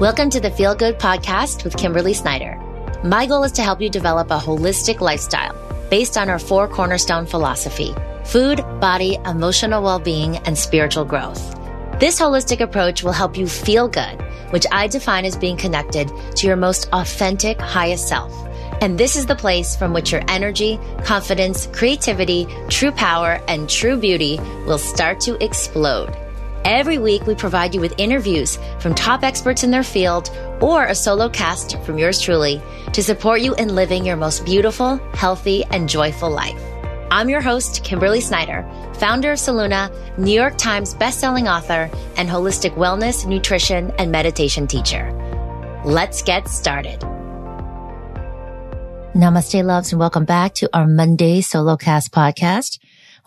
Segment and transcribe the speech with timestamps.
[0.00, 2.56] Welcome to the Feel Good Podcast with Kimberly Snyder.
[3.04, 5.54] My goal is to help you develop a holistic lifestyle
[5.90, 11.54] based on our four cornerstone philosophy food, body, emotional well being, and spiritual growth.
[12.00, 14.22] This holistic approach will help you feel good,
[14.52, 18.32] which I define as being connected to your most authentic, highest self.
[18.80, 23.98] And this is the place from which your energy, confidence, creativity, true power, and true
[23.98, 26.16] beauty will start to explode.
[26.64, 30.30] Every week, we provide you with interviews from top experts in their field
[30.60, 32.60] or a solo cast from yours truly
[32.92, 36.60] to support you in living your most beautiful, healthy, and joyful life.
[37.10, 42.76] I'm your host, Kimberly Snyder, founder of Solluna, New York Times bestselling author, and holistic
[42.76, 45.10] wellness, nutrition, and meditation teacher.
[45.84, 47.00] Let's get started.
[49.14, 52.78] Namaste, loves, and welcome back to our Monday Solo Cast podcast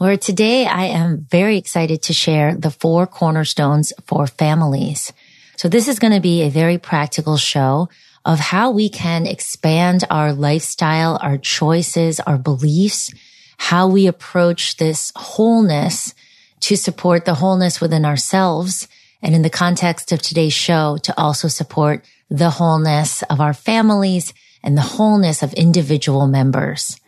[0.03, 5.13] where today I am very excited to share the four cornerstones for families.
[5.55, 7.87] So this is going to be a very practical show
[8.26, 13.13] of how we can expand our lifestyle, our choices, our beliefs,
[13.55, 16.13] how we approach this wholeness
[16.59, 18.90] to support the wholeness within ourselves.
[19.21, 24.34] And in the context of today's show, to also support the wholeness of our families
[24.62, 26.99] and the wholeness of individual members.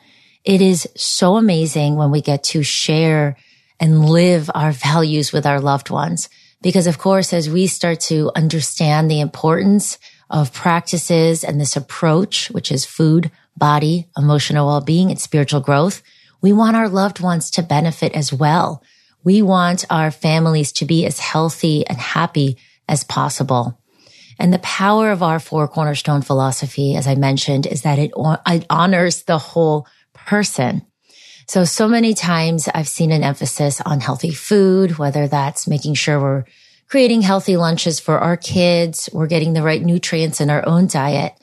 [0.45, 3.35] It is so amazing when we get to share
[3.79, 6.29] and live our values with our loved ones.
[6.61, 9.97] Because of course, as we start to understand the importance
[10.29, 16.03] of practices and this approach, which is food, body, emotional well-being and spiritual growth,
[16.41, 18.83] we want our loved ones to benefit as well.
[19.23, 22.57] We want our families to be as healthy and happy
[22.87, 23.79] as possible.
[24.37, 28.65] And the power of our four cornerstone philosophy, as I mentioned, is that it, it
[28.69, 29.87] honors the whole
[30.25, 30.85] person.
[31.47, 36.19] So, so many times I've seen an emphasis on healthy food, whether that's making sure
[36.19, 36.45] we're
[36.87, 41.33] creating healthy lunches for our kids, we're getting the right nutrients in our own diet.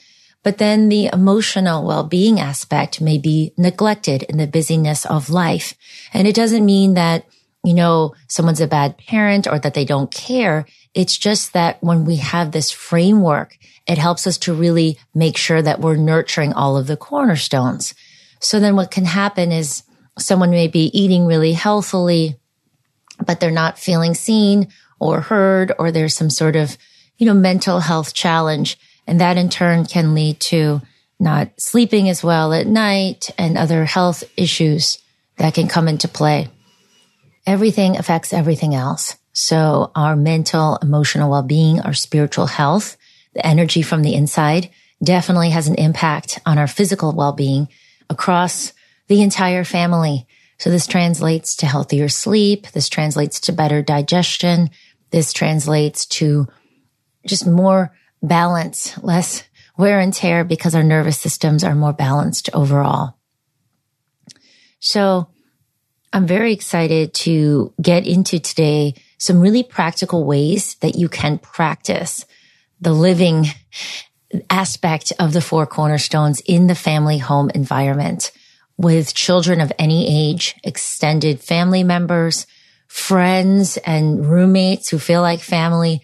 [0.42, 5.74] But then the emotional well-being aspect may be neglected in the busyness of life.
[6.12, 7.27] And it doesn't mean that,
[7.64, 10.67] you know, someone's a bad parent or that they don't care.
[10.95, 15.62] It's just that when we have this framework, it helps us to really make sure
[15.62, 17.95] that we're nurturing all of the cornerstones.
[18.42, 19.85] So then what can happen is
[20.19, 22.36] someone may be eating really healthily,
[23.25, 26.77] but they're not feeling seen or heard, or there's some sort of,
[27.17, 28.79] you know, mental health challenge.
[29.07, 30.83] And that in turn can lead to
[31.20, 34.98] not sleeping as well at night and other health issues
[35.36, 36.48] that can come into play.
[37.47, 39.17] Everything affects everything else.
[39.33, 42.97] So our mental, emotional well-being, our spiritual health,
[43.35, 44.69] the energy from the inside
[45.02, 47.69] definitely has an impact on our physical well-being
[48.12, 48.73] across
[49.08, 50.27] the entire family.
[50.58, 52.68] So this translates to healthier sleep.
[52.68, 54.70] This translates to better digestion.
[55.11, 56.46] This translates to
[57.27, 59.42] just more balance, less
[59.77, 63.17] wear and tear because our nervous systems are more balanced overall.
[64.78, 65.28] So
[66.12, 72.27] I'm very excited to get into today some really practical ways that you can practice
[72.80, 73.46] the living
[74.48, 78.33] aspect of the four cornerstones in the family home environment
[78.77, 82.47] with children of any age, extended family members,
[82.89, 86.01] friends and roommates who feel like family.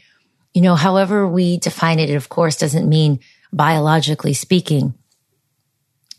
[0.54, 3.20] You know, however we define it, it of course doesn't mean
[3.52, 4.94] biologically speaking.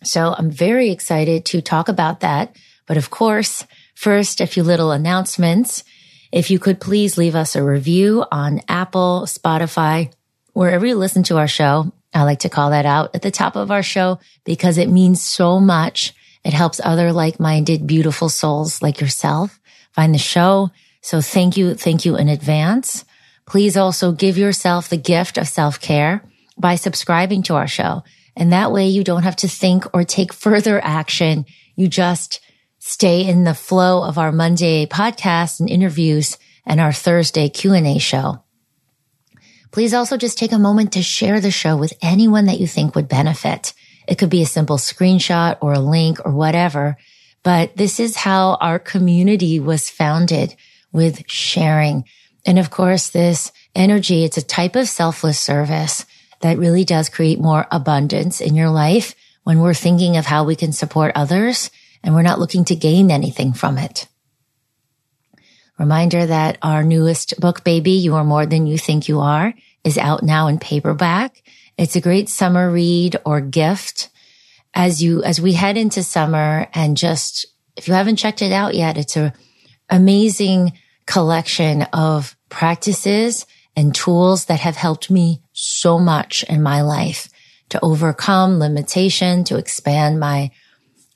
[0.04, 2.56] So I'm very excited to talk about that.
[2.88, 3.66] But of course,
[3.96, 5.84] first, a few little announcements.
[6.32, 10.12] If you could please leave us a review on Apple, Spotify,
[10.54, 11.92] wherever you listen to our show.
[12.14, 15.22] I like to call that out at the top of our show because it means
[15.22, 16.14] so much.
[16.44, 19.60] It helps other like-minded, beautiful souls like yourself
[19.92, 20.72] find the show.
[21.02, 21.76] So thank you.
[21.76, 23.06] Thank you in advance.
[23.46, 26.24] Please also give yourself the gift of self-care
[26.58, 28.04] by subscribing to our show.
[28.36, 31.46] And that way you don't have to think or take further action.
[31.76, 32.40] You just
[32.80, 38.44] stay in the flow of our Monday podcast and interviews and our Thursday Q&A show.
[39.72, 42.96] Please also just take a moment to share the show with anyone that you think
[42.96, 43.74] would benefit.
[44.08, 46.98] It could be a simple screenshot or a link or whatever,
[47.44, 50.56] but this is how our community was founded
[50.92, 52.06] with sharing.
[52.46, 56.06] And of course, this energy, it's a type of selfless service
[56.42, 59.14] that really does create more abundance in your life
[59.44, 61.70] when we're thinking of how we can support others
[62.04, 64.08] and we're not looking to gain anything from it.
[65.80, 69.54] Reminder that our newest book, Baby, You Are More Than You Think You Are,
[69.86, 71.42] is out now in paperback.
[71.78, 74.10] It's a great summer read or gift
[74.74, 77.48] as you, as we head into summer and just,
[77.78, 79.34] if you haven't checked it out yet, it's a
[79.90, 80.74] amazing
[81.08, 83.46] collection of practices
[83.76, 87.30] and tools that have helped me so much in my life
[87.70, 90.52] to overcome limitation, to expand my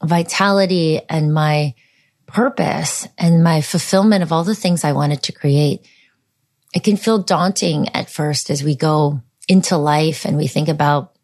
[0.02, 1.74] vitality and my
[2.34, 5.88] purpose and my fulfillment of all the things I wanted to create.
[6.74, 11.16] It can feel daunting at first as we go into life and we think about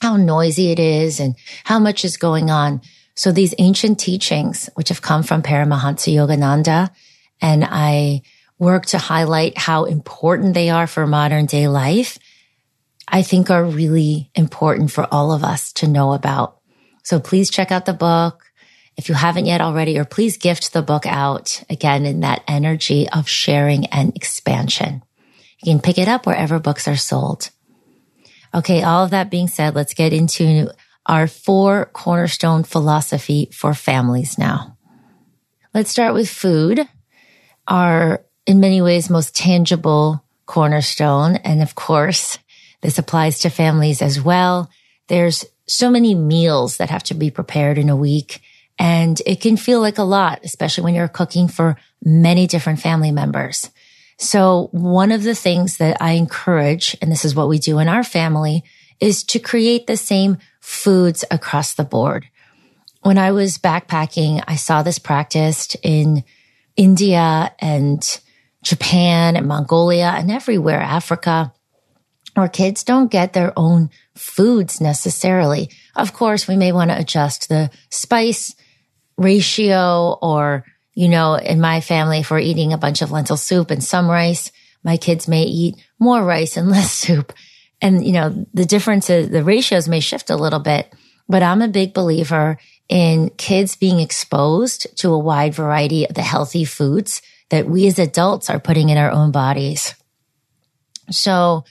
[0.00, 2.80] how noisy it is and how much is going on.
[3.14, 6.90] So these ancient teachings, which have come from Paramahansa Yogananda,
[7.40, 8.22] and I
[8.58, 12.18] work to highlight how important they are for modern day life,
[13.06, 16.58] I think are really important for all of us to know about.
[17.04, 18.51] So please check out the book.
[18.96, 23.08] If you haven't yet already, or please gift the book out again in that energy
[23.08, 25.02] of sharing and expansion.
[25.62, 27.50] You can pick it up wherever books are sold.
[28.54, 28.82] Okay.
[28.82, 30.70] All of that being said, let's get into
[31.06, 34.76] our four cornerstone philosophy for families now.
[35.74, 36.86] Let's start with food,
[37.66, 41.36] our in many ways most tangible cornerstone.
[41.36, 42.38] And of course,
[42.82, 44.68] this applies to families as well.
[45.08, 48.40] There's so many meals that have to be prepared in a week.
[48.82, 53.12] And it can feel like a lot, especially when you're cooking for many different family
[53.12, 53.70] members.
[54.18, 57.86] So one of the things that I encourage, and this is what we do in
[57.86, 58.64] our family,
[58.98, 62.26] is to create the same foods across the board.
[63.02, 66.24] When I was backpacking, I saw this practiced in
[66.74, 68.20] India and
[68.64, 71.52] Japan and Mongolia and everywhere, Africa,
[72.34, 75.70] where kids don't get their own foods necessarily.
[75.94, 78.56] Of course, we may want to adjust the spice
[79.22, 80.64] ratio or,
[80.94, 84.08] you know, in my family, if we're eating a bunch of lentil soup and some
[84.08, 84.52] rice,
[84.84, 87.32] my kids may eat more rice and less soup.
[87.80, 90.92] And, you know, the differences, the ratios may shift a little bit,
[91.28, 92.58] but I'm a big believer
[92.88, 97.98] in kids being exposed to a wide variety of the healthy foods that we as
[97.98, 99.94] adults are putting in our own bodies.
[101.10, 101.64] So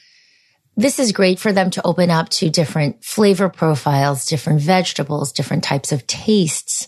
[0.78, 5.64] this is great for them to open up to different flavor profiles, different vegetables, different
[5.64, 6.88] types of tastes.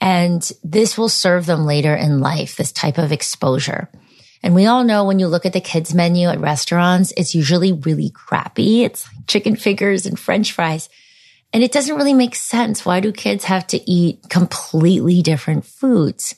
[0.00, 3.88] And this will serve them later in life, this type of exposure.
[4.42, 7.72] And we all know when you look at the kids menu at restaurants, it's usually
[7.72, 8.84] really crappy.
[8.84, 10.88] It's chicken fingers and french fries.
[11.52, 12.84] And it doesn't really make sense.
[12.84, 16.34] Why do kids have to eat completely different foods?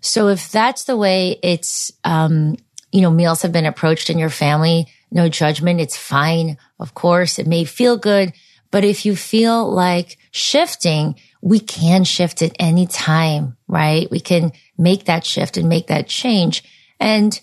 [0.00, 2.56] So if that's the way it's, um,
[2.90, 5.80] you know, meals have been approached in your family, no judgment.
[5.80, 6.58] It's fine.
[6.80, 8.32] Of course, it may feel good.
[8.74, 14.10] But if you feel like shifting, we can shift at any time, right?
[14.10, 16.64] We can make that shift and make that change.
[16.98, 17.40] And,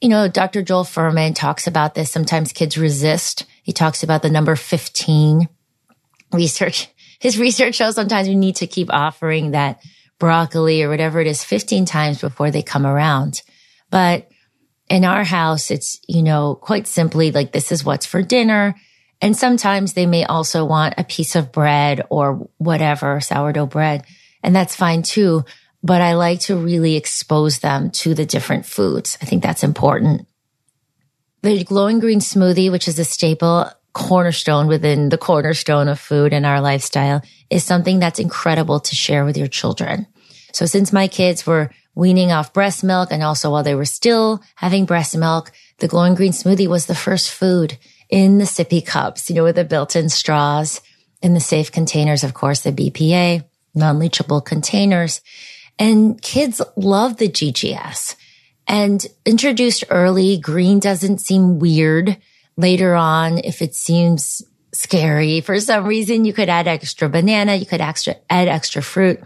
[0.00, 0.62] you know, Dr.
[0.62, 2.10] Joel Fuhrman talks about this.
[2.10, 3.44] Sometimes kids resist.
[3.62, 5.46] He talks about the number 15
[6.32, 6.88] research.
[7.20, 9.82] His research shows sometimes we need to keep offering that
[10.18, 13.42] broccoli or whatever it is 15 times before they come around.
[13.90, 14.26] But
[14.88, 18.74] in our house, it's, you know, quite simply like this is what's for dinner.
[19.22, 24.04] And sometimes they may also want a piece of bread or whatever, sourdough bread.
[24.42, 25.44] And that's fine too
[25.82, 29.18] but I like to really expose them to the different foods.
[29.20, 30.26] I think that's important.
[31.42, 36.44] The glowing green smoothie, which is a staple cornerstone within the cornerstone of food in
[36.44, 37.20] our lifestyle
[37.50, 40.06] is something that's incredible to share with your children.
[40.52, 44.42] So since my kids were weaning off breast milk and also while they were still
[44.54, 47.76] having breast milk, the glowing green smoothie was the first food
[48.12, 50.82] in the sippy cups, you know, with the built-in straws
[51.22, 53.42] in the safe containers, of course, the BPA,
[53.74, 55.22] non-leachable containers.
[55.78, 58.16] And kids love the GGS
[58.68, 60.36] and introduced early.
[60.36, 62.18] Green doesn't seem weird.
[62.58, 64.42] Later on, if it seems
[64.74, 69.20] scary for some reason, you could add extra banana, you could extra, add extra fruit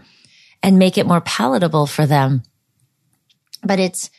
[0.63, 2.41] and make it more palatable for them.
[3.63, 4.09] But it's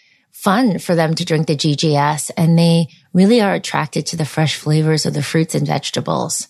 [0.42, 4.56] fun for them to drink the GGS and they really are attracted to the fresh
[4.56, 6.48] flavors of the fruits and vegetables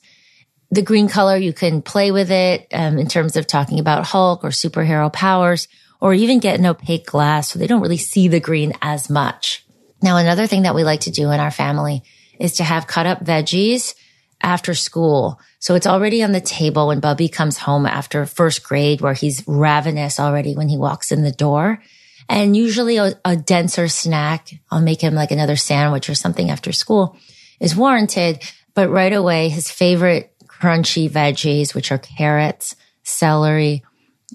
[0.71, 4.45] the green color, you can play with it um, in terms of talking about Hulk
[4.45, 5.69] or superhero powers,
[6.01, 9.65] or even get an opaque glass so they don't really see the green as much.
[10.03, 12.03] Now, another thing that we like to do in our family
[12.39, 13.95] is to have cut up veggies
[14.41, 15.41] after school.
[15.59, 19.43] So it's already on the table when Bubby comes home after first grade where he's
[19.49, 21.83] ravenous already when he walks in the door.
[22.29, 26.73] And usually a, a denser snack, I'll make him like another sandwich or something after
[26.73, 27.17] school
[27.59, 28.43] is warranted.
[28.75, 33.83] But right away, his favorite crunchy veggies, which are carrots, celery,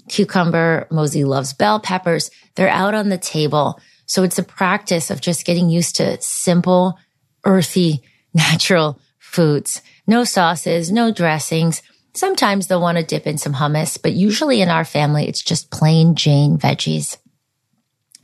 [0.08, 0.86] cucumber.
[0.90, 2.30] Mosey loves bell peppers.
[2.54, 3.80] They're out on the table.
[4.06, 6.98] So it's a practice of just getting used to simple,
[7.44, 8.02] earthy,
[8.34, 9.82] natural foods.
[10.06, 11.82] No sauces, no dressings.
[12.12, 15.70] Sometimes they'll want to dip in some hummus, but usually in our family, it's just
[15.70, 17.16] plain Jane veggies.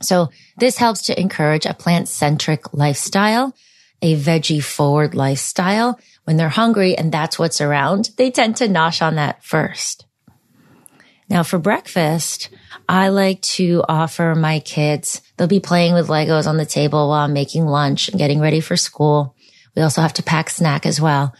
[0.01, 3.53] So this helps to encourage a plant centric lifestyle
[4.01, 5.99] a veggie forward lifestyle.
[6.23, 10.05] When they're hungry and that's what's around, they tend to nosh on that first.
[11.29, 12.49] Now for breakfast,
[12.89, 17.21] I like to offer my kids, they'll be playing with Legos on the table while
[17.21, 19.35] I'm making lunch and getting ready for school.
[19.75, 21.33] We also have to pack snack as well.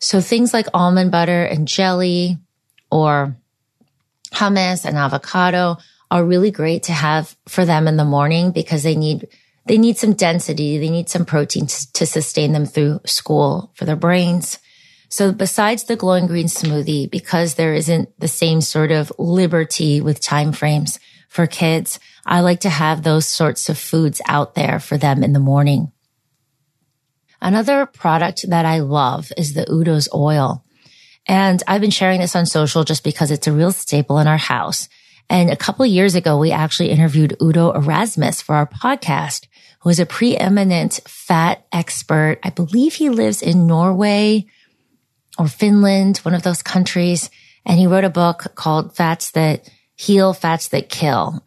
[0.00, 2.38] So things like almond butter and jelly
[2.90, 3.36] or
[4.32, 5.78] hummus and avocado
[6.10, 9.28] are really great to have for them in the morning because they need
[9.66, 13.84] they need some density, they need some protein to, to sustain them through school for
[13.84, 14.58] their brains.
[15.10, 20.20] So besides the glowing green smoothie, because there isn't the same sort of liberty with
[20.20, 20.98] time frames
[21.28, 25.34] for kids, I like to have those sorts of foods out there for them in
[25.34, 25.92] the morning.
[27.40, 30.64] Another product that I love is the Udo's oil.
[31.26, 34.38] And I've been sharing this on social just because it's a real staple in our
[34.38, 34.88] house.
[35.30, 39.46] And a couple years ago, we actually interviewed Udo Erasmus for our podcast,
[39.80, 42.38] who is a preeminent fat expert.
[42.42, 44.46] I believe he lives in Norway
[45.38, 47.30] or Finland, one of those countries.
[47.66, 51.42] And he wrote a book called Fats That Heal, Fats That Kill.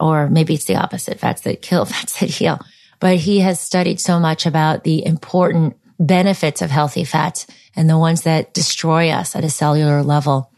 [0.00, 2.60] Or maybe it's the opposite, fats that kill, fats that heal
[3.00, 7.98] but he has studied so much about the important benefits of healthy fats and the
[7.98, 10.50] ones that destroy us at a cellular level.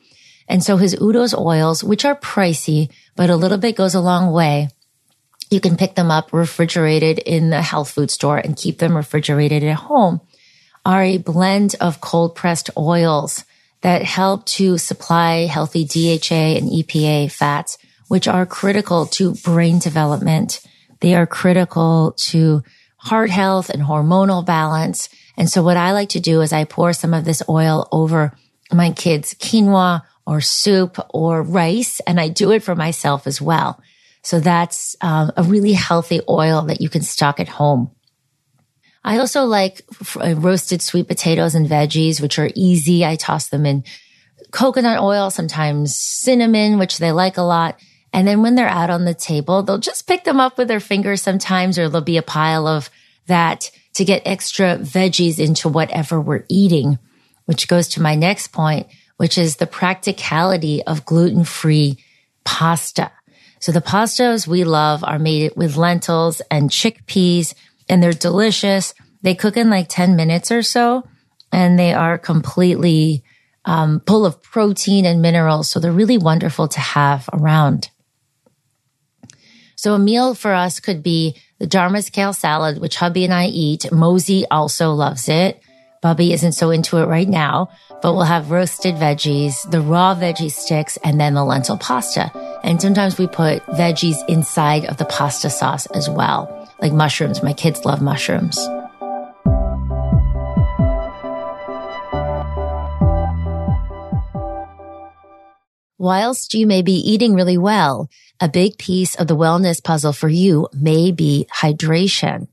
[0.48, 4.32] And so his Udo's oils, which are pricey, but a little bit goes a long
[4.32, 4.68] way.
[5.50, 9.62] You can pick them up refrigerated in the health food store and keep them refrigerated
[9.62, 10.20] at home
[10.84, 13.44] are a blend of cold pressed oils
[13.82, 17.76] that help to supply healthy DHA and EPA fats,
[18.08, 20.60] which are critical to brain development
[21.00, 22.62] they are critical to
[22.96, 25.08] heart health and hormonal balance.
[25.36, 28.36] And so what I like to do is I pour some of this oil over
[28.72, 33.82] my kids' quinoa or soup or rice, and I do it for myself as well.
[34.22, 37.90] So that's um, a really healthy oil that you can stock at home.
[39.02, 39.80] I also like
[40.22, 43.06] uh, roasted sweet potatoes and veggies, which are easy.
[43.06, 43.84] I toss them in
[44.50, 47.80] coconut oil, sometimes cinnamon, which they like a lot.
[48.12, 50.78] And then when they're out on the table, they'll just pick them up with their
[50.80, 52.90] fingers sometimes, or there'll be a pile of
[53.28, 56.98] that to get extra veggies into whatever we're eating,
[57.46, 61.98] which goes to my next point, which is the practicality of gluten free
[62.44, 63.12] pasta.
[63.60, 67.54] So the pastas we love are made with lentils and chickpeas
[67.88, 68.94] and they're delicious.
[69.22, 71.06] They cook in like 10 minutes or so
[71.52, 73.24] and they are completely
[73.64, 75.68] um, full of protein and minerals.
[75.68, 77.90] So they're really wonderful to have around.
[79.74, 83.46] So a meal for us could be the Dharma's kale salad, which hubby and I
[83.46, 83.90] eat.
[83.90, 85.60] Mosey also loves it.
[86.00, 87.70] Bubby isn't so into it right now,
[88.02, 92.30] but we'll have roasted veggies, the raw veggie sticks, and then the lentil pasta.
[92.62, 97.42] And sometimes we put veggies inside of the pasta sauce as well, like mushrooms.
[97.42, 98.58] My kids love mushrooms.
[106.00, 110.28] Whilst you may be eating really well, a big piece of the wellness puzzle for
[110.28, 112.46] you may be hydration.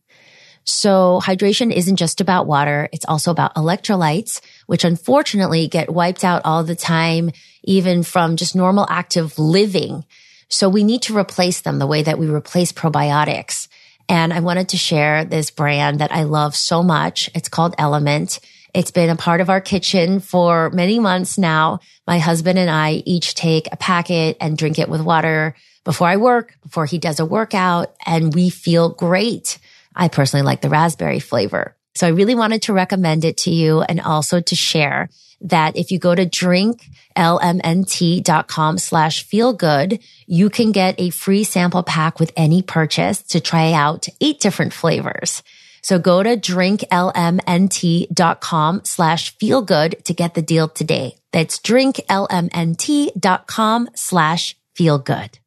[0.66, 2.90] So hydration isn't just about water.
[2.92, 7.32] It's also about electrolytes, which unfortunately get wiped out all the time,
[7.64, 10.06] even from just normal active living.
[10.50, 13.68] So we need to replace them the way that we replace probiotics.
[14.10, 17.30] And I wanted to share this brand that I love so much.
[17.34, 18.40] It's called Element.
[18.74, 21.80] It's been a part of our kitchen for many months now.
[22.08, 26.18] My husband and I each take a packet and drink it with water before I
[26.18, 29.60] work, before he does a workout, and we feel great.
[29.96, 31.76] I personally like the raspberry flavor.
[31.96, 35.10] So I really wanted to recommend it to you and also to share
[35.42, 41.84] that if you go to drinklmnt.com slash feel good, you can get a free sample
[41.84, 45.42] pack with any purchase to try out eight different flavors.
[45.82, 51.16] So go to drinklmnt.com slash feel good to get the deal today.
[51.32, 55.38] That's drinklmnt.com slash feel good.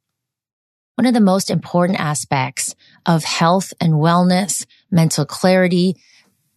[0.94, 2.76] One of the most important aspects
[3.08, 5.96] of health and wellness, mental clarity,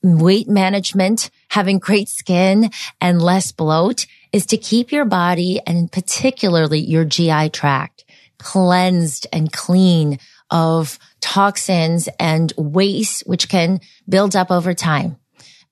[0.03, 6.79] weight management, having great skin and less bloat is to keep your body and particularly
[6.79, 8.05] your GI tract
[8.37, 10.17] cleansed and clean
[10.49, 13.79] of toxins and waste, which can
[14.09, 15.15] build up over time.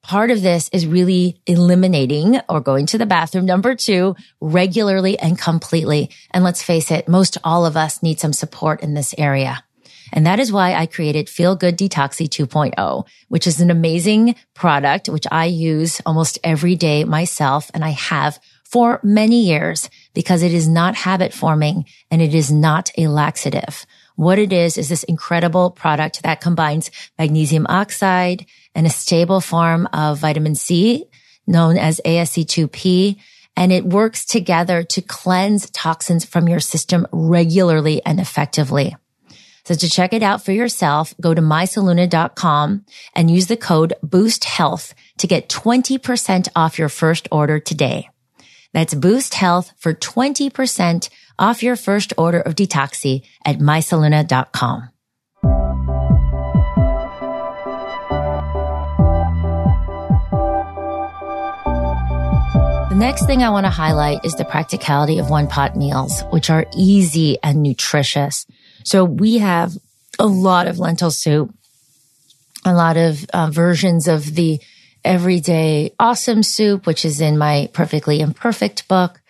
[0.04, 3.46] Part of this is really eliminating or going to the bathroom.
[3.46, 6.12] Number two, regularly and completely.
[6.32, 9.64] And let's face it, most all of us need some support in this area.
[10.12, 15.10] And that is why I created Feel Good Detoxy 2.0, which is an amazing product,
[15.10, 17.70] which I use almost every day myself.
[17.74, 22.52] And I have for many years because it is not habit forming and it is
[22.52, 23.86] not a laxative.
[24.16, 29.88] What it is, is this incredible product that combines magnesium oxide and a stable form
[29.94, 31.06] of vitamin C
[31.48, 33.18] known as ASC2P.
[33.56, 38.96] And it works together to cleanse toxins from your system regularly and effectively.
[39.70, 44.46] So to check it out for yourself, go to mysolluna.com and use the code boost
[44.46, 48.10] health to get 20% off your first order today.
[48.74, 54.90] That's boost health for 20% off your first order of detoxy at mysolluna.com.
[62.90, 66.50] The next thing I want to highlight is the practicality of one pot meals, which
[66.50, 68.48] are easy and nutritious.
[68.90, 69.78] So we have
[70.18, 71.54] a lot of lentil soup,
[72.66, 74.60] a lot of uh, versions of the
[75.06, 79.22] everyday awesome soup, which is in my perfectly imperfect book.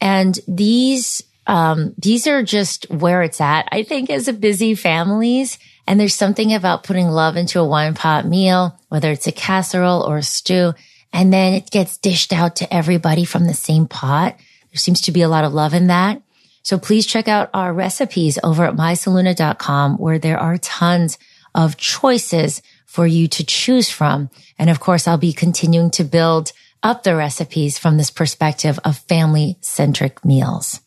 [0.00, 3.68] And these, um, these are just where it's at.
[3.72, 5.58] I think as a busy families.
[5.88, 10.02] And there's something about putting love into a one pot meal, whether it's a casserole
[10.02, 10.72] or a stew,
[11.12, 14.36] and then it gets dished out to everybody from the same pot.
[14.70, 16.22] There seems to be a lot of love in that.
[16.64, 21.18] So please check out our recipes over at mysolluna.com where there are tons
[21.54, 24.30] of choices for you to choose from.
[24.58, 26.52] And of course, I'll be continuing to build
[26.82, 30.80] up the recipes from this perspective of family centric meals.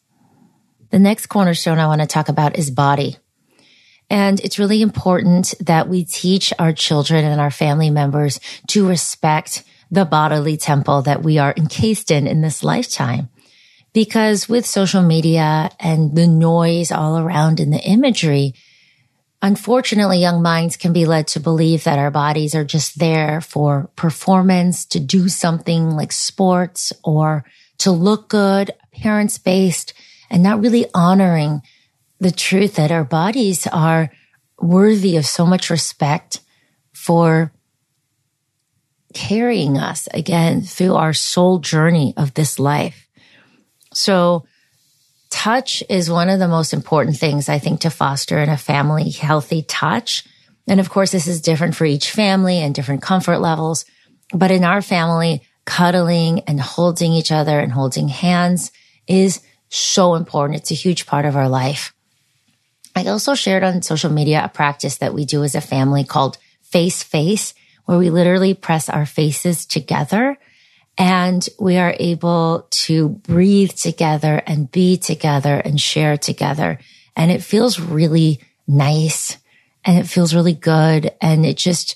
[0.89, 3.17] The next cornerstone I want to talk about is body.
[4.09, 9.63] And it's really important that we teach our children and our family members to respect
[9.91, 13.29] the bodily temple that we are encased in in this lifetime.
[13.97, 18.53] Because with social media and the noise all around in the imagery,
[19.41, 23.89] unfortunately, young minds can be led to believe that our bodies are just there for
[23.95, 27.43] performance, to do something like sports or
[27.79, 29.95] to look good, appearance based,
[30.29, 31.63] and not really honoring
[32.19, 34.11] the truth that our bodies are
[34.61, 36.41] worthy of so much respect
[36.93, 37.51] for
[39.15, 43.06] carrying us again through our soul journey of this life.
[43.97, 44.45] So
[45.31, 49.09] touch is one of the most important things I think to foster in a family
[49.09, 50.23] healthy touch.
[50.67, 53.85] And of course, this is different for each family and different comfort levels.
[54.31, 58.71] But in our family, cuddling and holding each other and holding hands
[59.07, 60.59] is so important.
[60.59, 61.91] It's a huge part of our life.
[62.95, 66.37] I also shared on social media a practice that we do as a family called
[66.61, 67.55] face face,
[67.85, 70.37] where we literally press our faces together
[70.97, 76.79] and we are able to breathe together and be together and share together.
[77.15, 79.37] And it feels really nice
[79.85, 81.13] and it feels really good.
[81.21, 81.95] And it just,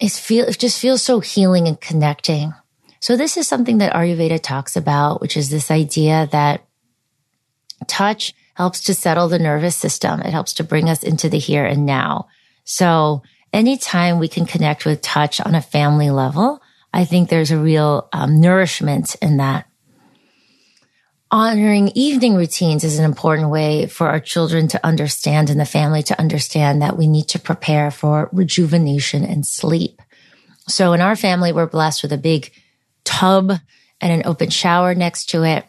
[0.00, 2.52] it feel, it just feels so healing and connecting.
[3.00, 6.64] So this is something that Ayurveda talks about, which is this idea that
[7.86, 10.20] touch helps to settle the nervous system.
[10.20, 12.26] It helps to bring us into the here and now.
[12.64, 16.60] So anytime we can connect with touch on a family level,
[16.92, 19.66] I think there's a real um, nourishment in that.
[21.30, 26.02] Honoring evening routines is an important way for our children to understand and the family
[26.04, 30.00] to understand that we need to prepare for rejuvenation and sleep.
[30.68, 32.50] So in our family, we're blessed with a big
[33.04, 33.52] tub
[34.00, 35.66] and an open shower next to it.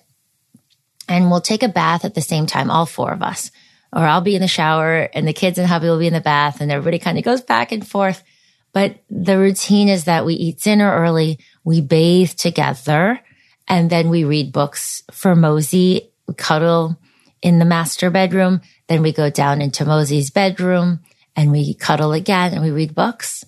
[1.09, 3.51] And we'll take a bath at the same time, all four of us.
[3.91, 6.21] Or I'll be in the shower and the kids and hubby will be in the
[6.21, 8.23] bath and everybody kind of goes back and forth.
[8.71, 13.19] But the routine is that we eat dinner early, we bathe together,
[13.67, 16.99] and then we read books for Mosey, cuddle
[17.41, 18.61] in the master bedroom.
[18.87, 20.99] Then we go down into Mosey's bedroom
[21.35, 23.45] and we cuddle again and we read books.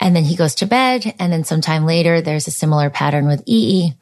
[0.00, 1.14] And then he goes to bed.
[1.18, 3.92] And then sometime later, there's a similar pattern with EE.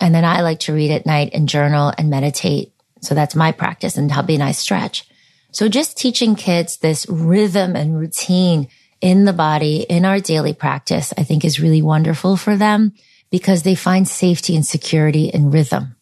[0.00, 2.72] And then I like to read at night and journal and meditate.
[3.00, 5.08] So that's my practice and hubby and I stretch.
[5.50, 8.68] So just teaching kids this rhythm and routine
[9.00, 12.92] in the body in our daily practice, I think is really wonderful for them
[13.30, 15.96] because they find safety and security in rhythm.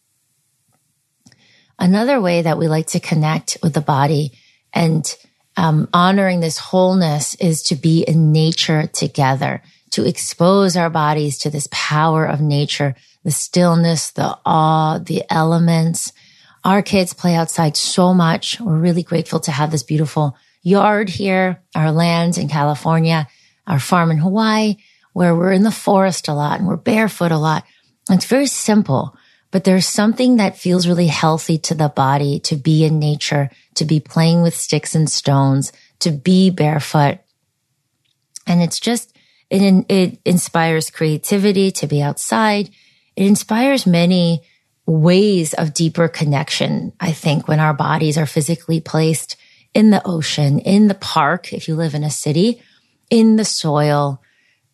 [1.78, 4.32] Another way that we like to connect with the body
[4.72, 5.14] and
[5.56, 11.50] um, honoring this wholeness is to be in nature together, to expose our bodies to
[11.50, 16.12] this power of nature, the stillness, the awe, the elements.
[16.64, 18.60] Our kids play outside so much.
[18.60, 23.28] We're really grateful to have this beautiful yard here, our land in California,
[23.68, 24.74] our farm in Hawaii,
[25.12, 27.64] where we're in the forest a lot and we're barefoot a lot.
[28.10, 29.16] It's very simple,
[29.52, 33.84] but there's something that feels really healthy to the body to be in nature, to
[33.84, 37.18] be playing with sticks and stones, to be barefoot.
[38.44, 39.16] And it's just,
[39.48, 42.70] it, it inspires creativity to be outside.
[43.14, 44.42] It inspires many
[44.84, 46.92] ways of deeper connection.
[46.98, 49.36] I think when our bodies are physically placed
[49.76, 52.62] in the ocean, in the park, if you live in a city,
[53.10, 54.22] in the soil,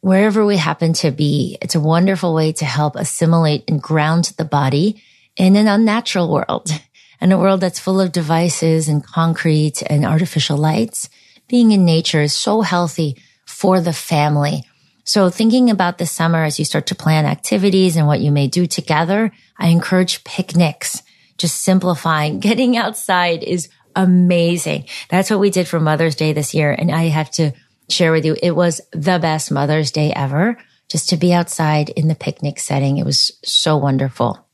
[0.01, 1.59] wherever we happen to be.
[1.61, 5.03] It's a wonderful way to help assimilate and ground the body
[5.37, 6.71] in an unnatural world
[7.21, 11.11] and a world that's full of devices and concrete and artificial lights.
[11.49, 14.63] Being in nature is so healthy for the family.
[15.03, 18.47] So thinking about the summer as you start to plan activities and what you may
[18.47, 21.03] do together, I encourage picnics.
[21.39, 22.39] Just simplifying.
[22.49, 24.87] Getting outside is amazing.
[25.09, 26.73] That's what we did for Mother's Day this year.
[26.73, 27.53] And I have to
[27.89, 30.59] share with you, it was the best Mother's Day ever.
[30.89, 32.99] Just to be outside in the picnic setting.
[32.99, 34.47] It was so wonderful.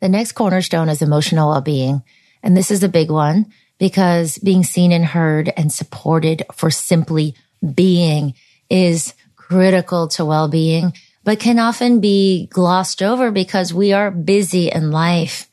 [0.00, 2.02] The next cornerstone is emotional well-being.
[2.42, 7.36] And this is a big one because being seen and heard and supported for simply
[7.74, 8.34] being
[8.68, 14.90] is critical to well-being, but can often be glossed over because we are busy in
[14.90, 15.49] life.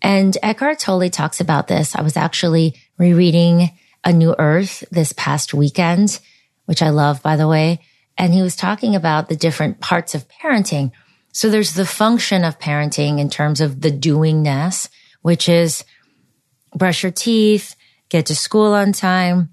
[0.00, 1.96] And Eckhart Tolle talks about this.
[1.96, 3.70] I was actually rereading
[4.04, 6.20] A New Earth this past weekend,
[6.66, 7.80] which I love, by the way.
[8.16, 10.92] And he was talking about the different parts of parenting.
[11.32, 14.88] So there's the function of parenting in terms of the doingness,
[15.22, 15.84] which is
[16.74, 17.76] brush your teeth,
[18.08, 19.50] get to school on time.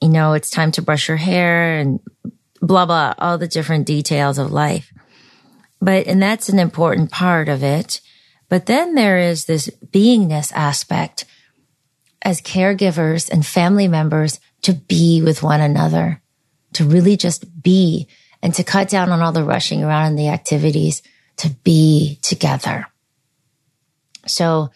[0.00, 2.00] You know, it's time to brush your hair and
[2.60, 4.92] blah, blah, all the different details of life.
[5.80, 8.00] But, and that's an important part of it.
[8.48, 11.24] But then there is this beingness aspect
[12.22, 16.22] as caregivers and family members to be with one another,
[16.74, 18.08] to really just be
[18.42, 21.02] and to cut down on all the rushing around and the activities,
[21.36, 22.86] to be together.
[24.26, 24.70] So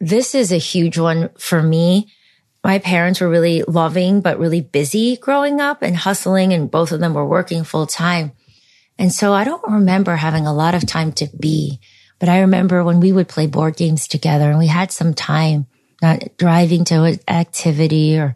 [0.00, 2.12] this is a huge one for me.
[2.62, 7.00] My parents were really loving, but really busy growing up and hustling, and both of
[7.00, 8.32] them were working full time.
[8.98, 11.80] And so I don't remember having a lot of time to be.
[12.18, 15.66] But I remember when we would play board games together and we had some time,
[16.02, 18.34] not driving to an activity or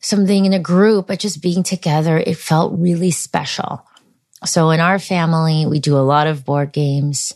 [0.00, 2.16] something in a group, but just being together.
[2.18, 3.86] It felt really special.
[4.44, 7.34] So in our family, we do a lot of board games.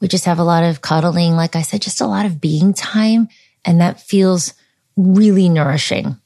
[0.00, 1.34] We just have a lot of cuddling.
[1.34, 3.28] Like I said, just a lot of being time.
[3.64, 4.54] And that feels
[4.96, 6.16] really nourishing.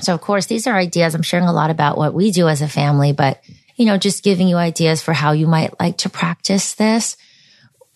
[0.00, 1.14] So of course, these are ideas.
[1.14, 3.42] I'm sharing a lot about what we do as a family, but
[3.80, 7.16] you know, just giving you ideas for how you might like to practice this.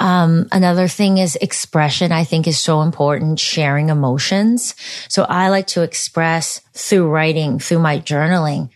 [0.01, 4.75] Um, another thing is expression, I think is so important, sharing emotions.
[5.11, 8.71] So I like to express through writing, through my journaling.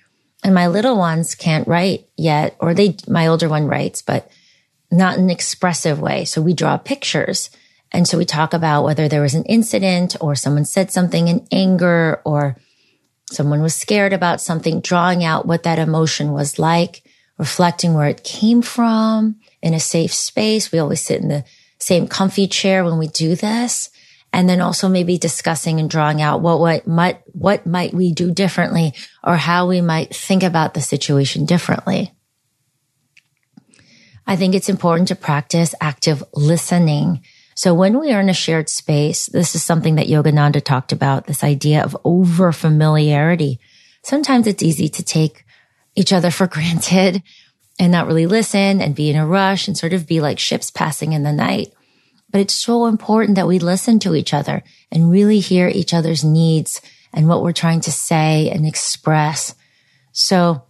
[0.44, 4.30] And my little ones can't write yet, or they, my older one writes, but
[4.90, 6.26] not in an expressive way.
[6.26, 7.48] So we draw pictures.
[7.90, 11.48] And so we talk about whether there was an incident or someone said something in
[11.50, 12.58] anger or
[13.30, 17.02] Someone was scared about something, drawing out what that emotion was like,
[17.36, 20.72] reflecting where it came from in a safe space.
[20.72, 21.44] We always sit in the
[21.78, 23.90] same comfy chair when we do this.
[24.32, 28.30] And then also maybe discussing and drawing out what, what might, what might we do
[28.30, 28.92] differently
[29.24, 32.12] or how we might think about the situation differently.
[34.26, 37.22] I think it's important to practice active listening
[37.58, 41.26] so when we are in a shared space, this is something that Yogananda talked about,
[41.26, 43.58] this idea of over familiarity.
[44.04, 45.44] Sometimes it's easy to take
[45.96, 47.20] each other for granted
[47.76, 50.70] and not really listen and be in a rush and sort of be like ships
[50.70, 51.72] passing in the night.
[52.30, 56.22] But it's so important that we listen to each other and really hear each other's
[56.22, 56.80] needs
[57.12, 59.56] and what we're trying to say and express.
[60.12, 60.62] So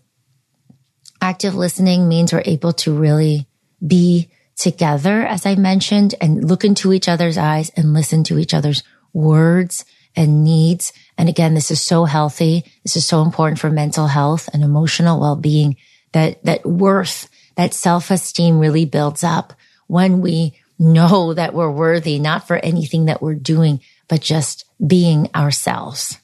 [1.20, 3.46] active listening means we're able to really
[3.86, 8.52] be together, as I mentioned, and look into each other's eyes and listen to each
[8.52, 9.84] other's words
[10.16, 10.92] and needs.
[11.16, 12.64] And again, this is so healthy.
[12.82, 15.76] This is so important for mental health and emotional well-being
[16.12, 19.52] that, that worth, that self-esteem really builds up
[19.86, 25.30] when we know that we're worthy, not for anything that we're doing, but just being
[25.34, 26.18] ourselves.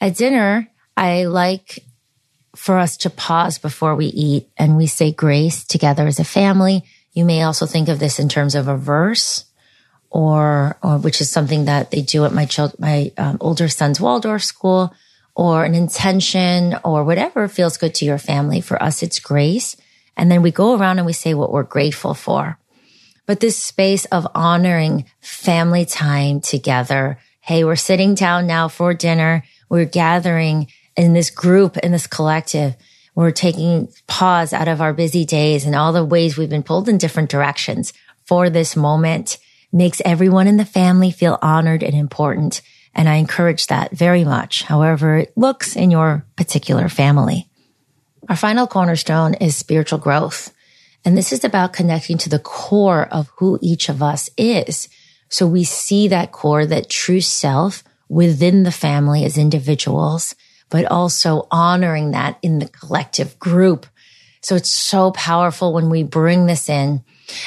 [0.00, 1.84] At dinner, I like
[2.56, 6.84] for us to pause before we eat and we say grace together as a family.
[7.12, 9.44] You may also think of this in terms of a verse
[10.10, 14.00] or, or which is something that they do at my child, my um, older son's
[14.00, 14.92] Waldorf school
[15.34, 18.60] or an intention or whatever feels good to your family.
[18.60, 19.76] For us, it's grace.
[20.16, 22.58] And then we go around and we say what we're grateful for.
[23.26, 27.18] But this space of honoring family time together.
[27.40, 29.44] Hey, we're sitting down now for dinner.
[29.68, 32.76] We're gathering in this group, in this collective,
[33.14, 36.88] we're taking pause out of our busy days and all the ways we've been pulled
[36.88, 37.92] in different directions
[38.26, 39.38] for this moment
[39.72, 42.60] makes everyone in the family feel honored and important.
[42.94, 47.48] And I encourage that very much, however it looks in your particular family.
[48.28, 50.52] Our final cornerstone is spiritual growth.
[51.04, 54.88] And this is about connecting to the core of who each of us is.
[55.28, 60.34] So we see that core, that true self within the family as individuals,
[60.70, 63.86] but also honoring that in the collective group.
[64.40, 67.02] So it's so powerful when we bring this in.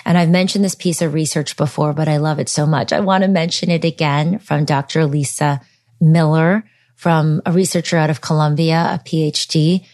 [0.06, 2.94] And I've mentioned this piece of research before, but I love it so much.
[2.94, 5.06] I want to mention it again from Dr.
[5.06, 5.62] Lisa
[6.00, 6.64] Miller,
[6.96, 9.86] from a researcher out of Columbia, a PhD,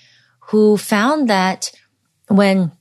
[0.48, 1.72] who found that
[2.28, 2.72] when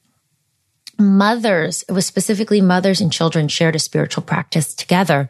[0.98, 5.28] mothers, it was specifically mothers and children shared a spiritual practice together,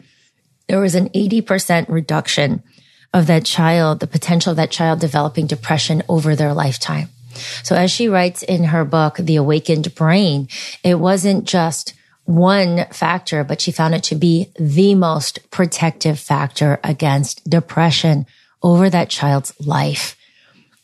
[0.68, 2.62] there was an 80% reduction
[3.16, 7.08] of that child, the potential of that child developing depression over their lifetime.
[7.62, 10.48] So as she writes in her book, The Awakened Brain,
[10.84, 11.94] it wasn't just
[12.26, 18.26] one factor, but she found it to be the most protective factor against depression
[18.62, 20.14] over that child's life.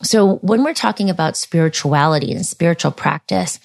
[0.03, 3.61] So when we're talking about spirituality and spiritual practice,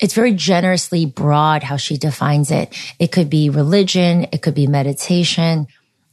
[0.00, 2.76] it's very generously broad how she defines it.
[3.00, 4.28] It could be religion.
[4.32, 5.66] It could be meditation,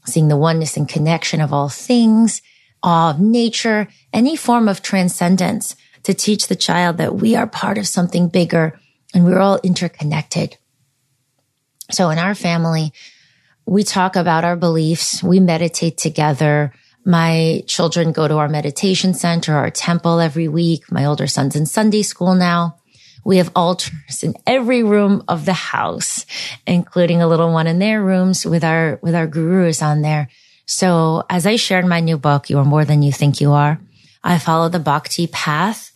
[0.10, 2.42] seeing the oneness and connection of all things,
[2.84, 7.78] awe of nature, any form of transcendence to teach the child that we are part
[7.78, 8.80] of something bigger
[9.14, 10.58] and we're all interconnected.
[11.92, 12.94] So in our family,
[13.66, 15.24] we talk about our beliefs.
[15.24, 16.74] We meditate together.
[17.06, 20.92] My children go to our meditation center, our temple every week.
[20.92, 22.79] My older son's in Sunday school now.
[23.24, 26.26] We have altars in every room of the house,
[26.66, 30.30] including a little one in their rooms with our, with our gurus on there.
[30.66, 33.80] So as I shared my new book, You Are More Than You Think You Are,
[34.24, 35.92] I follow the Bhakti path,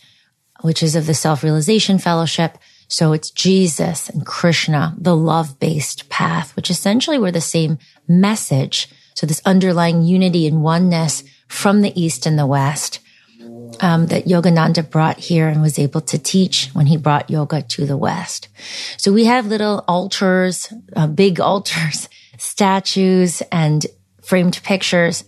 [0.61, 2.57] which is of the Self-Realization Fellowship.
[2.87, 8.87] So it's Jesus and Krishna, the love-based path, which essentially were the same message.
[9.13, 12.99] So this underlying unity and oneness from the East and the West
[13.79, 17.85] um, that Yogananda brought here and was able to teach when he brought yoga to
[17.85, 18.47] the West.
[18.97, 23.85] So we have little altars, uh, big altars, statues, and
[24.21, 25.23] framed pictures.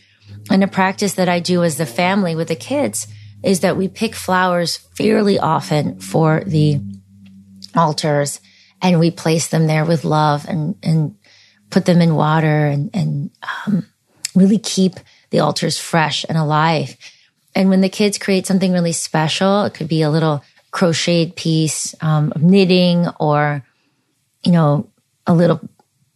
[0.49, 3.07] And a practice that I do as the family with the kids
[3.43, 6.79] is that we pick flowers fairly often for the
[7.75, 8.41] altars
[8.81, 11.15] and we place them there with love and, and
[11.69, 13.31] put them in water and, and
[13.65, 13.85] um,
[14.33, 14.93] really keep
[15.29, 16.95] the altars fresh and alive.
[17.55, 21.95] And when the kids create something really special, it could be a little crocheted piece
[22.01, 23.65] um, of knitting or,
[24.43, 24.89] you know,
[25.25, 25.61] a little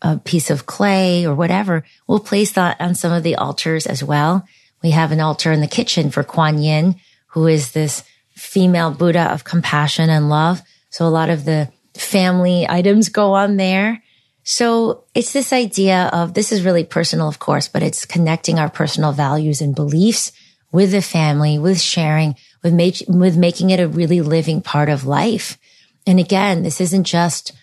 [0.02, 1.84] a piece of clay or whatever.
[2.08, 4.45] We'll place that on some of the altars as well.
[4.82, 6.95] We have an altar in the kitchen for Kuan Yin,
[7.28, 8.04] who is this
[8.36, 10.62] female Buddha of compassion and love.
[10.89, 14.02] So a lot of the family items go on there.
[14.43, 18.69] So it's this idea of this is really personal, of course, but it's connecting our
[18.69, 20.32] personal values and beliefs
[20.71, 25.05] with the family, with sharing, with, make, with making it a really living part of
[25.05, 25.58] life.
[26.05, 27.53] And again, this isn't just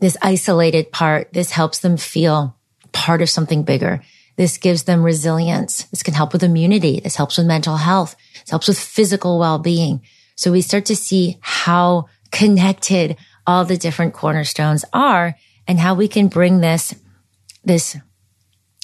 [0.00, 1.32] this isolated part.
[1.32, 2.56] This helps them feel
[2.92, 4.02] part of something bigger.
[4.36, 5.84] This gives them resilience.
[5.84, 7.00] This can help with immunity.
[7.00, 8.16] This helps with mental health.
[8.40, 10.02] This helps with physical well-being.
[10.36, 15.36] So we start to see how connected all the different cornerstones are
[15.68, 16.94] and how we can bring this,
[17.62, 17.96] this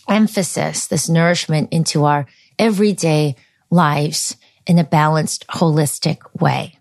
[0.08, 2.26] emphasis, this nourishment into our
[2.58, 3.36] everyday
[3.70, 6.78] lives in a balanced, holistic way.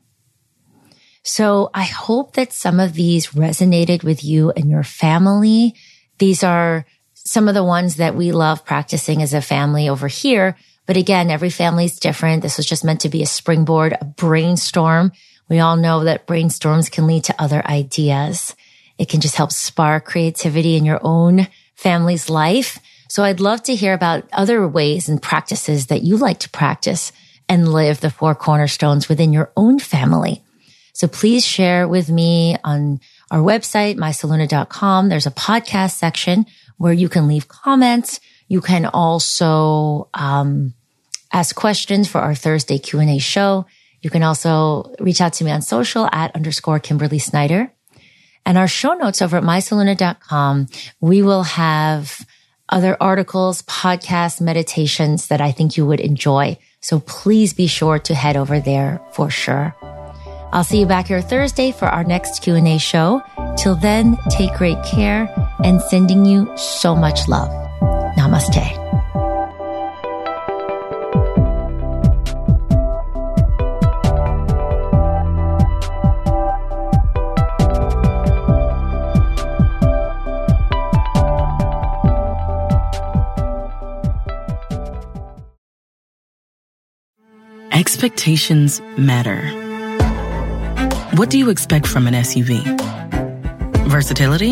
[1.24, 5.76] So I hope that some of these resonated with you and your family.
[6.18, 10.58] These are some of the ones that we love practicing as a family over here.
[10.86, 12.42] But again, every family is different.
[12.42, 15.12] This was just meant to be a springboard, a brainstorm.
[15.48, 18.56] We all know that brainstorms can lead to other ideas.
[18.98, 22.80] It can just help spark creativity in your own family's life.
[23.10, 27.12] So I'd love to hear about other ways and practices that you like to practice
[27.50, 30.44] and live the four cornerstones within your own family.
[30.94, 33.00] So please share with me on
[33.32, 35.10] our website, mysolluna.com.
[35.10, 36.46] There's a podcast section
[36.78, 38.20] where you can leave comments.
[38.48, 40.74] You can also, um,
[41.32, 43.66] ask questions for our Thursday Q&A show.
[44.02, 47.72] You can also reach out to me on social at underscore Kimberly Snyder.
[48.46, 50.68] And our show notes over at mysolluna.com,
[51.02, 52.26] we will have
[52.70, 56.58] other articles, podcasts, meditations that I think you would enjoy.
[56.82, 59.76] So please be sure to head over there for sure.
[60.52, 63.22] I'll see you back here Thursday for our next Q&A show.
[63.58, 65.30] Till then, take great care
[65.64, 67.50] and sending you so much love.
[68.18, 68.89] Namaste.
[87.80, 89.40] Expectations matter.
[91.16, 92.62] What do you expect from an SUV?
[93.88, 94.52] Versatility?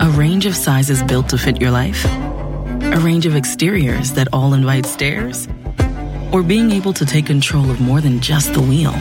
[0.00, 2.04] A range of sizes built to fit your life?
[2.06, 5.46] A range of exteriors that all invite stares?
[6.32, 8.94] Or being able to take control of more than just the wheel?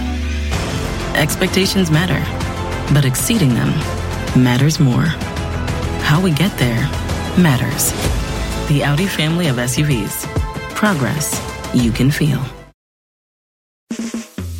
[1.15, 2.21] Expectations matter,
[2.93, 3.69] but exceeding them
[4.43, 5.09] matters more.
[6.05, 6.83] How we get there
[7.35, 7.93] matters.
[8.67, 10.27] The Audi family of SUVs.
[10.75, 11.41] Progress
[11.73, 12.39] you can feel.